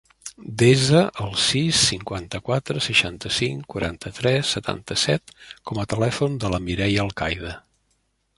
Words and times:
Desa 0.61 1.01
el 1.25 1.35
sis, 1.41 1.81
cinquanta-quatre, 1.89 2.81
seixanta-cinc, 2.85 3.67
quaranta-tres, 3.75 4.55
setanta-set 4.57 5.35
com 5.71 5.83
a 5.85 5.87
telèfon 5.95 6.41
de 6.45 6.53
la 6.57 6.63
Mireia 6.71 7.07
Alcaide. 7.07 7.55